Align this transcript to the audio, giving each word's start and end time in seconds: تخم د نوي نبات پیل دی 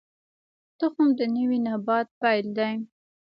تخم 0.79 1.07
د 1.19 1.21
نوي 1.35 1.59
نبات 1.67 2.07
پیل 2.21 2.45
دی 2.57 2.73